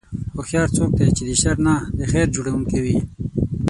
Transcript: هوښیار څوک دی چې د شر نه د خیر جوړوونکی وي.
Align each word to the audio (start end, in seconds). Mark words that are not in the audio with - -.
هوښیار 0.35 0.69
څوک 0.77 0.89
دی 0.97 1.07
چې 1.17 1.23
د 1.29 1.31
شر 1.41 1.57
نه 1.65 1.75
د 1.97 1.99
خیر 2.11 2.27
جوړوونکی 2.35 2.79
وي. 2.83 2.97